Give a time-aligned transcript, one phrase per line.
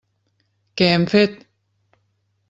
[0.81, 1.35] Què hem fet?